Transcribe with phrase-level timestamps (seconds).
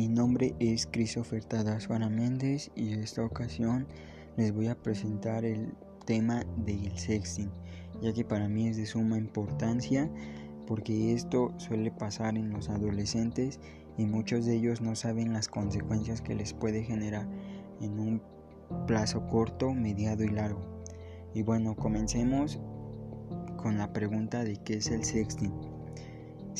[0.00, 3.86] Mi nombre es Christopher Tadazuana Méndez y en esta ocasión
[4.38, 5.74] les voy a presentar el
[6.06, 7.50] tema del sexting,
[8.00, 10.10] ya que para mí es de suma importancia
[10.66, 13.60] porque esto suele pasar en los adolescentes
[13.98, 17.28] y muchos de ellos no saben las consecuencias que les puede generar
[17.82, 18.22] en un
[18.86, 20.62] plazo corto, mediado y largo.
[21.34, 22.58] Y bueno, comencemos
[23.58, 25.52] con la pregunta de qué es el sexting.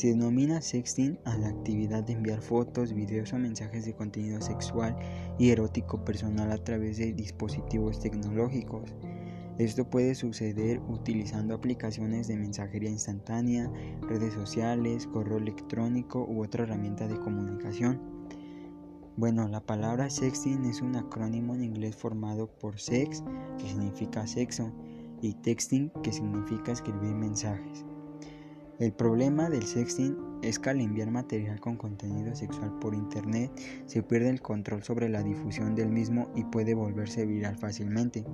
[0.01, 4.97] Se denomina sexting a la actividad de enviar fotos, videos o mensajes de contenido sexual
[5.39, 8.95] y erótico personal a través de dispositivos tecnológicos.
[9.59, 13.71] Esto puede suceder utilizando aplicaciones de mensajería instantánea,
[14.09, 18.01] redes sociales, correo electrónico u otra herramienta de comunicación.
[19.19, 23.23] Bueno, la palabra sexting es un acrónimo en inglés formado por sex,
[23.59, 24.73] que significa sexo,
[25.21, 27.85] y texting, que significa escribir mensajes.
[28.81, 33.53] El problema del sexting es que al enviar material con contenido sexual por internet
[33.85, 38.25] se pierde el control sobre la difusión del mismo y puede volverse viral fácilmente.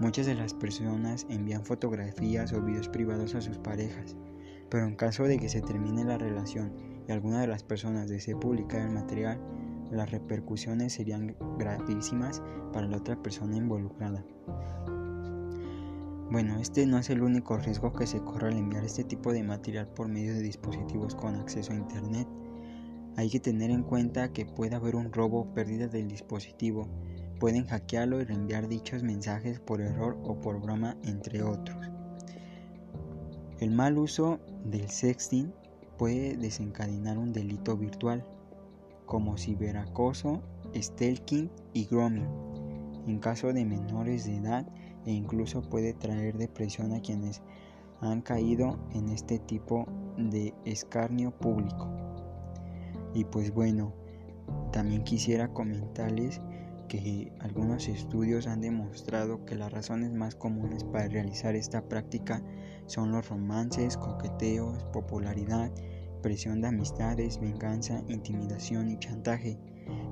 [0.00, 4.16] Muchas de las personas envían fotografías o videos privados a sus parejas,
[4.68, 6.74] pero en caso de que se termine la relación
[7.08, 9.40] y alguna de las personas desee publicar el material,
[9.90, 14.22] las repercusiones serían gravísimas para la otra persona involucrada.
[16.30, 19.42] Bueno, este no es el único riesgo que se corre al enviar este tipo de
[19.42, 22.26] material por medio de dispositivos con acceso a Internet.
[23.16, 26.88] Hay que tener en cuenta que puede haber un robo o pérdida del dispositivo,
[27.38, 31.90] pueden hackearlo y reenviar dichos mensajes por error o por broma, entre otros.
[33.60, 35.52] El mal uso del sexting
[35.98, 38.26] puede desencadenar un delito virtual,
[39.06, 40.42] como ciberacoso,
[40.74, 42.26] stalking y grooming.
[43.06, 44.66] En caso de menores de edad,
[45.06, 47.42] e incluso puede traer depresión a quienes
[48.00, 51.88] han caído en este tipo de escarnio público.
[53.14, 53.92] Y pues bueno,
[54.72, 56.40] también quisiera comentarles
[56.88, 62.42] que algunos estudios han demostrado que las razones más comunes para realizar esta práctica
[62.86, 65.72] son los romances, coqueteos, popularidad,
[66.22, 69.58] presión de amistades, venganza, intimidación y chantaje.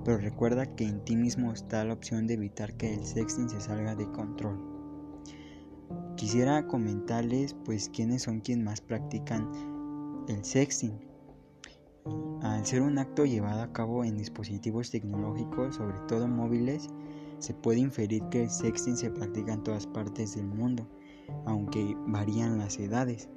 [0.04, 3.60] Pero recuerda que en ti mismo está la opción de evitar que el sexting se
[3.60, 4.71] salga de control.
[6.16, 9.48] Quisiera comentarles pues quiénes son quienes más practican
[10.28, 10.98] el sexting.
[12.42, 16.88] Al ser un acto llevado a cabo en dispositivos tecnológicos, sobre todo móviles,
[17.38, 20.88] se puede inferir que el sexting se practica en todas partes del mundo,
[21.46, 23.28] aunque varían las edades.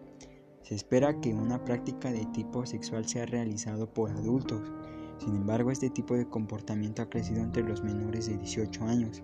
[0.62, 4.72] Se espera que una práctica de tipo sexual sea realizado por adultos.
[5.20, 9.24] Sin embargo, este tipo de comportamiento ha crecido entre los menores de 18 años.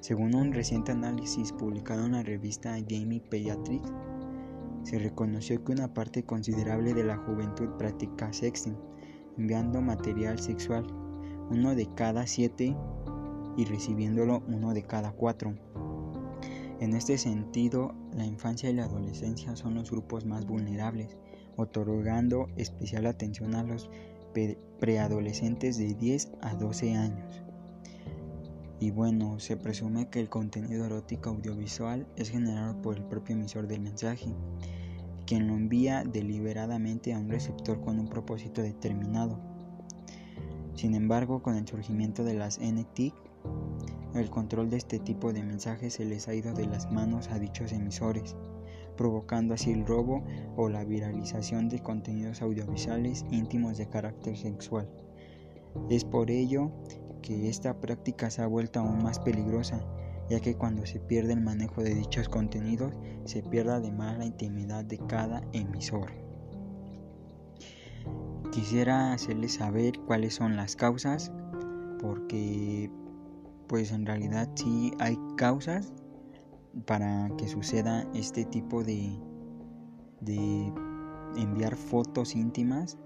[0.00, 3.92] Según un reciente análisis publicado en la revista Gaming Pediatrics,
[4.82, 8.78] se reconoció que una parte considerable de la juventud practica sexting,
[9.36, 10.86] enviando material sexual,
[11.50, 12.74] uno de cada siete
[13.58, 15.54] y recibiéndolo uno de cada cuatro.
[16.80, 21.18] En este sentido, la infancia y la adolescencia son los grupos más vulnerables,
[21.56, 23.90] otorgando especial atención a los
[24.78, 27.42] preadolescentes de 10 a 12 años.
[28.80, 33.66] Y bueno, se presume que el contenido erótico audiovisual es generado por el propio emisor
[33.66, 34.34] del mensaje,
[35.26, 39.38] quien lo envía deliberadamente a un receptor con un propósito determinado.
[40.74, 43.12] Sin embargo, con el surgimiento de las NTIC,
[44.14, 47.38] el control de este tipo de mensajes se les ha ido de las manos a
[47.38, 48.34] dichos emisores,
[48.96, 50.24] provocando así el robo
[50.56, 54.88] o la viralización de contenidos audiovisuales íntimos de carácter sexual.
[55.90, 56.72] Es por ello
[57.20, 59.84] que esta práctica se ha vuelto aún más peligrosa,
[60.28, 62.94] ya que cuando se pierde el manejo de dichos contenidos,
[63.24, 66.12] se pierde además la intimidad de cada emisor.
[68.52, 71.32] Quisiera hacerles saber cuáles son las causas,
[72.00, 72.90] porque
[73.68, 75.92] pues en realidad sí hay causas
[76.86, 79.16] para que suceda este tipo de,
[80.20, 80.72] de
[81.36, 82.98] enviar fotos íntimas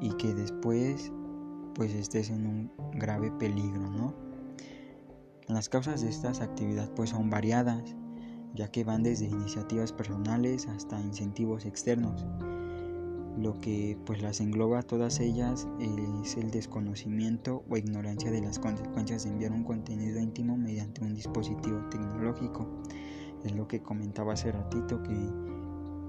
[0.00, 1.12] y que después
[1.76, 4.14] pues estés en un grave peligro, ¿no?
[5.46, 7.94] Las causas de estas actividades pues son variadas,
[8.54, 12.26] ya que van desde iniciativas personales hasta incentivos externos.
[13.38, 19.24] Lo que pues las engloba todas ellas es el desconocimiento o ignorancia de las consecuencias
[19.24, 22.66] de enviar un contenido íntimo mediante un dispositivo tecnológico.
[23.44, 25.14] Es lo que comentaba hace ratito que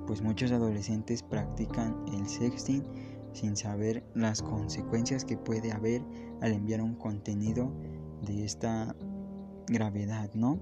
[0.08, 6.02] pues muchos adolescentes practican el sexting sin saber las consecuencias que puede haber
[6.42, 7.72] al enviar un contenido
[8.24, 8.96] de esta
[9.68, 10.60] gravedad, ¿no?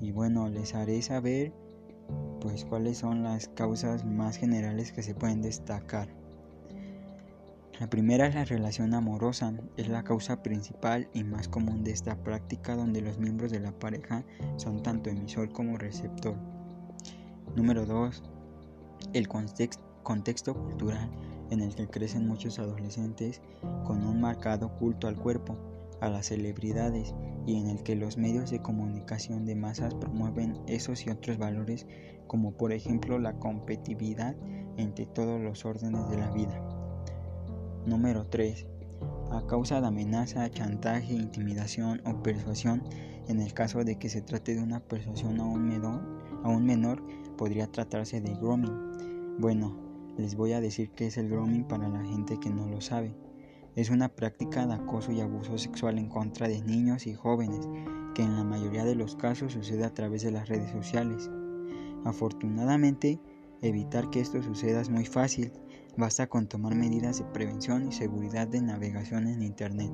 [0.00, 1.52] Y bueno, les haré saber
[2.40, 6.08] pues cuáles son las causas más generales que se pueden destacar.
[7.78, 12.16] La primera es la relación amorosa, es la causa principal y más común de esta
[12.16, 14.24] práctica donde los miembros de la pareja
[14.56, 16.36] son tanto emisor como receptor.
[17.56, 18.22] Número 2.
[19.12, 21.10] El contexto cultural
[21.54, 23.40] en el que crecen muchos adolescentes
[23.84, 25.56] con un marcado culto al cuerpo,
[26.00, 27.14] a las celebridades
[27.46, 31.86] y en el que los medios de comunicación de masas promueven esos y otros valores
[32.26, 34.34] como por ejemplo la competitividad
[34.76, 36.60] entre todos los órdenes de la vida.
[37.86, 38.66] Número 3.
[39.30, 42.82] A causa de amenaza, chantaje, intimidación o persuasión,
[43.28, 46.02] en el caso de que se trate de una persuasión a un menor,
[46.42, 47.02] a un menor
[47.36, 49.38] podría tratarse de grooming.
[49.38, 49.83] Bueno,
[50.16, 53.14] les voy a decir qué es el grooming para la gente que no lo sabe.
[53.76, 57.68] Es una práctica de acoso y abuso sexual en contra de niños y jóvenes,
[58.14, 61.30] que en la mayoría de los casos sucede a través de las redes sociales.
[62.04, 63.20] Afortunadamente,
[63.62, 65.50] evitar que esto suceda es muy fácil,
[65.96, 69.92] Basta con tomar medidas de prevención y seguridad de navegación en Internet.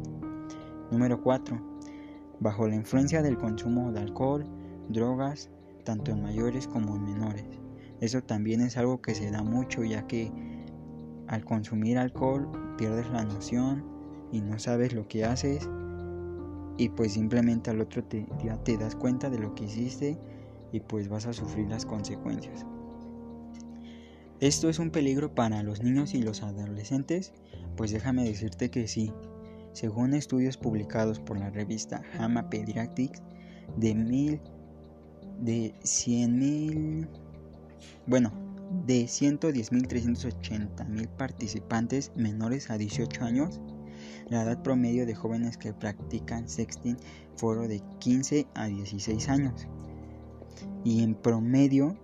[0.91, 1.61] Número 4.
[2.41, 4.47] Bajo la influencia del consumo de alcohol,
[4.89, 5.51] drogas,
[5.85, 7.45] tanto en mayores como en menores.
[8.01, 10.33] Eso también es algo que se da mucho ya que
[11.27, 13.85] al consumir alcohol pierdes la noción
[14.33, 15.69] y no sabes lo que haces
[16.77, 20.19] y pues simplemente al otro día te das cuenta de lo que hiciste
[20.73, 22.65] y pues vas a sufrir las consecuencias.
[24.41, 27.35] ¿Esto es un peligro para los niños y los adolescentes?
[27.77, 29.13] Pues déjame decirte que sí.
[29.75, 33.23] Según estudios publicados por la revista JAMA Pediatrics,
[33.77, 34.41] de mil,
[35.43, 37.07] de 100.000,
[38.07, 38.33] bueno,
[38.87, 43.61] de 110.380.000 participantes menores a 18 años,
[44.29, 46.97] la edad promedio de jóvenes que practican sexting
[47.37, 49.69] fue de 15 a 16 años.
[50.85, 51.97] Y en promedio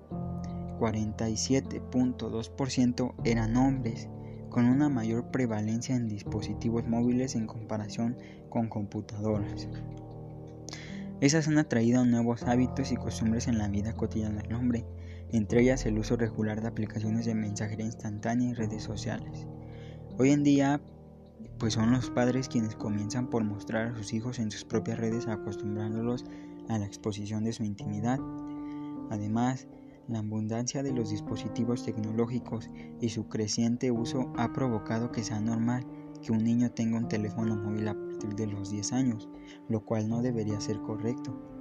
[0.79, 4.09] 47.2% eran hombres,
[4.51, 8.17] con una mayor prevalencia en dispositivos móviles en comparación
[8.49, 9.69] con computadoras.
[11.21, 14.85] Esas han atraído nuevos hábitos y costumbres en la vida cotidiana del hombre,
[15.33, 19.47] entre ellas el uso regular de aplicaciones de mensajería instantánea y redes sociales.
[20.19, 20.81] Hoy en día,
[21.59, 25.27] pues son los padres quienes comienzan por mostrar a sus hijos en sus propias redes
[25.27, 26.25] acostumbrándolos
[26.69, 28.19] a la exposición de su intimidad.
[29.11, 29.69] Además,
[30.09, 32.71] la abundancia de los dispositivos tecnológicos
[33.01, 35.85] y su creciente uso ha provocado que sea normal
[36.23, 39.29] que un niño tenga un teléfono móvil a partir de los 10 años,
[39.69, 41.56] lo cual no debería ser correcto.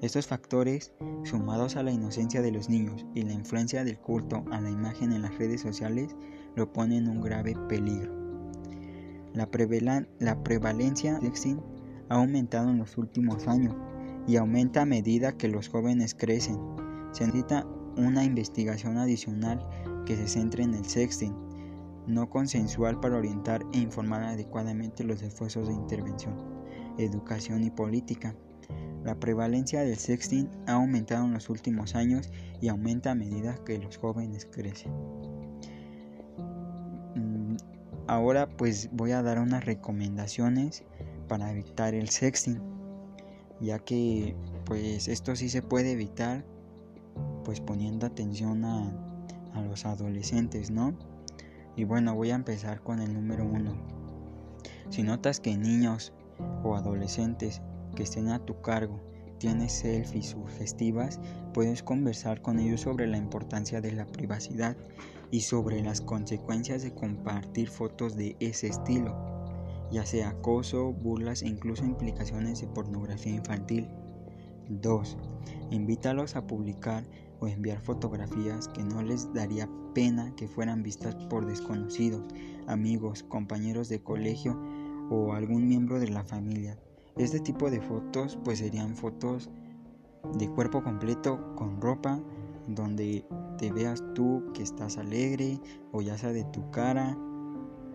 [0.00, 0.92] Estos factores,
[1.24, 5.12] sumados a la inocencia de los niños y la influencia del culto a la imagen
[5.12, 6.14] en las redes sociales,
[6.54, 8.12] lo ponen en un grave peligro.
[9.34, 11.60] La, prevalencia de sexting
[12.08, 13.74] ha aumentado en los últimos años
[14.26, 16.58] y aumenta a medida que los jóvenes crecen.
[17.12, 17.66] Se necesita
[17.96, 19.66] una investigación adicional
[20.06, 21.34] que se centre en el sexting
[22.08, 26.34] no consensual para orientar e informar adecuadamente los esfuerzos de intervención,
[26.96, 28.34] educación y política.
[29.04, 32.30] La prevalencia del sexting ha aumentado en los últimos años
[32.60, 34.92] y aumenta a medida que los jóvenes crecen.
[37.14, 37.56] Mm,
[38.06, 40.84] ahora pues voy a dar unas recomendaciones
[41.28, 42.60] para evitar el sexting,
[43.60, 44.34] ya que
[44.64, 46.44] pues esto sí se puede evitar
[47.44, 49.04] pues poniendo atención a,
[49.66, 50.96] los adolescentes, ¿no?
[51.74, 53.74] Y bueno, voy a empezar con el número uno.
[54.88, 56.12] Si notas que niños
[56.62, 57.60] o adolescentes
[57.98, 59.00] que estén a tu cargo
[59.38, 61.18] tienen selfies sugestivas,
[61.52, 64.76] puedes conversar con ellos sobre la importancia de la privacidad
[65.32, 69.16] y sobre las consecuencias de compartir fotos de ese estilo,
[69.90, 73.88] ya sea acoso, burlas e incluso implicaciones de pornografía infantil.
[74.68, 75.16] 2.
[75.72, 77.02] Invítalos a publicar
[77.40, 82.22] o enviar fotografías que no les daría pena que fueran vistas por desconocidos,
[82.68, 84.56] amigos, compañeros de colegio
[85.10, 86.78] o algún miembro de la familia.
[87.18, 89.50] Este tipo de fotos pues serían fotos
[90.34, 92.20] de cuerpo completo con ropa
[92.68, 95.60] donde te veas tú que estás alegre
[95.92, 97.18] o ya sea de tu cara,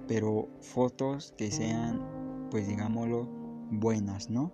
[0.08, 2.02] pero fotos que sean
[2.52, 3.28] pues digámoslo
[3.72, 4.52] buenas, ¿no?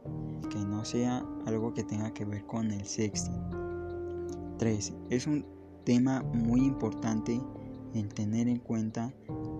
[0.49, 3.59] Que no sea algo que tenga que ver con el sexting.
[4.57, 4.93] 3.
[5.09, 5.45] Es un
[5.83, 7.41] tema muy importante
[7.93, 9.11] en tener en cuenta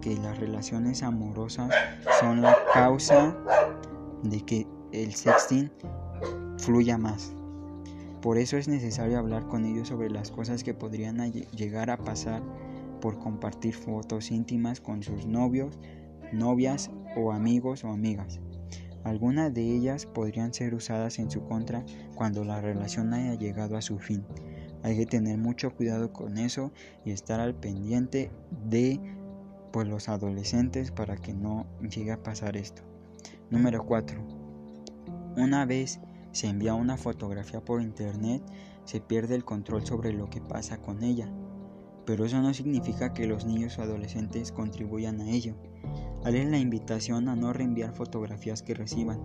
[0.02, 1.74] que las relaciones amorosas
[2.20, 3.36] son la causa
[4.24, 5.72] de que el sexting
[6.58, 7.34] fluya más.
[8.22, 12.42] Por eso es necesario hablar con ellos sobre las cosas que podrían llegar a pasar
[13.00, 15.80] por compartir fotos íntimas con sus novios,
[16.34, 18.42] novias o amigos o amigas.
[19.04, 23.82] Algunas de ellas podrían ser usadas en su contra cuando la relación haya llegado a
[23.82, 24.26] su fin.
[24.84, 26.72] Hay que tener mucho cuidado con eso
[27.06, 28.32] y estar al pendiente
[28.70, 29.00] de
[29.72, 32.82] pues los adolescentes para que no llegue a pasar esto.
[33.50, 34.39] Número 4.
[35.38, 36.00] Una vez
[36.32, 38.42] se envía una fotografía por internet,
[38.84, 41.32] se pierde el control sobre lo que pasa con ella.
[42.06, 45.56] Pero eso no significa que los niños o adolescentes contribuyan a ello.
[46.24, 49.22] Haré la invitación a no reenviar fotografías que reciban.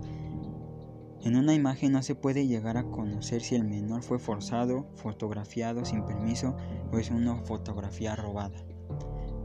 [1.22, 5.86] En una imagen no se puede llegar a conocer si el menor fue forzado, fotografiado
[5.86, 6.54] sin permiso
[6.92, 8.62] o es una fotografía robada.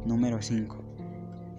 [0.05, 0.88] Número 5.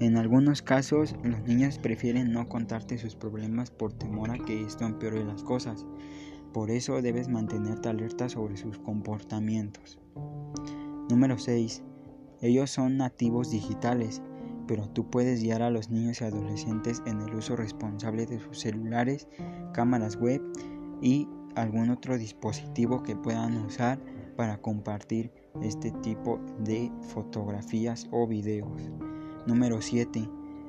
[0.01, 4.85] En algunos casos, los niños prefieren no contarte sus problemas por temor a que esto
[4.85, 5.87] empeore las cosas.
[6.53, 9.99] Por eso debes mantenerte alerta sobre sus comportamientos.
[11.09, 11.83] Número 6.
[12.41, 14.23] Ellos son nativos digitales
[14.71, 18.61] pero tú puedes guiar a los niños y adolescentes en el uso responsable de sus
[18.61, 19.27] celulares,
[19.73, 20.41] cámaras web
[21.03, 21.27] y
[21.57, 23.99] algún otro dispositivo que puedan usar
[24.37, 28.93] para compartir este tipo de fotografías o videos.
[29.47, 30.29] Número 7.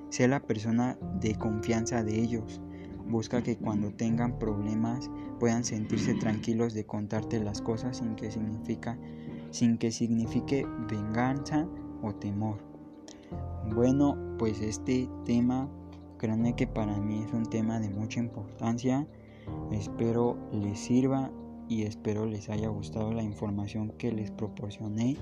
[0.10, 2.62] Sé la persona de confianza de ellos.
[3.08, 5.10] Busca que cuando tengan problemas
[5.40, 8.32] puedan sentirse tranquilos de contarte las cosas sin que,
[9.52, 11.68] sin que signifique venganza
[12.02, 12.58] o temor.
[13.74, 15.70] Bueno, pues este tema,
[16.18, 19.08] créanme que para mí es un tema de mucha importancia.
[19.72, 21.32] Espero les sirva
[21.68, 25.18] y espero les haya gustado la información que les proporcioné,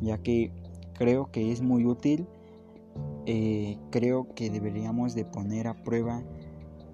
[0.00, 0.52] ya que
[0.94, 2.26] creo que es muy útil.
[3.26, 6.22] Eh, creo que deberíamos de poner a prueba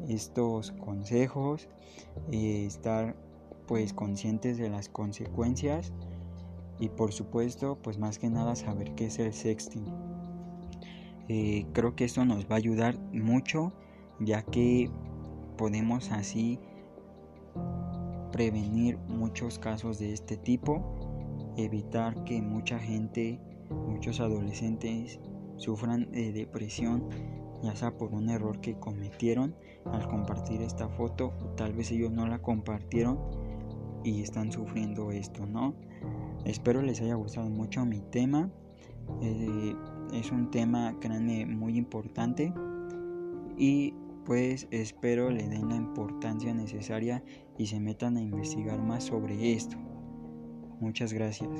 [0.08, 1.68] estos consejos,
[2.30, 3.14] eh, estar
[3.66, 5.92] pues conscientes de las consecuencias
[6.80, 9.84] y por supuesto pues más que nada saber qué es el sexting.
[11.28, 13.72] Eh, creo que esto nos va a ayudar mucho
[14.18, 14.90] ya que
[15.56, 16.58] podemos así
[18.32, 20.82] prevenir muchos casos de este tipo,
[21.56, 23.38] evitar que mucha gente,
[23.86, 25.20] muchos adolescentes
[25.62, 27.08] sufran de depresión,
[27.62, 29.54] ya sea por un error que cometieron
[29.86, 33.18] al compartir esta foto, tal vez ellos no la compartieron
[34.04, 35.74] y están sufriendo esto, ¿no?
[36.44, 38.50] Espero les haya gustado mucho mi tema.
[39.20, 39.74] Eh,
[40.12, 42.52] es un tema, créanme, muy importante
[43.56, 47.22] y pues espero le den la importancia necesaria
[47.58, 49.76] y se metan a investigar más sobre esto.
[50.80, 51.50] Muchas gracias.